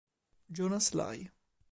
Jonas 0.49 0.95
Lie 0.97 1.29